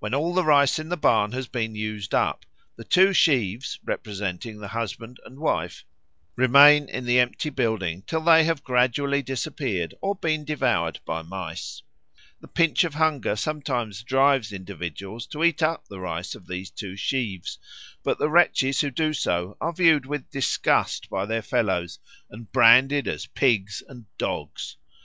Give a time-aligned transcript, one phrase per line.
[0.00, 4.58] When all the rice in the barn has been used up, the two sheaves representing
[4.58, 5.84] the husband and wife
[6.34, 11.82] remain in the empty building till they have gradually disappeared or been devoured by mice.
[12.40, 16.96] The pinch of hunger sometimes drives individuals to eat up the rice of these two
[16.96, 17.60] sheaves,
[18.02, 23.06] but the wretches who do so are viewed with disgust by their fellows and branded
[23.06, 24.78] as pigs and dogs.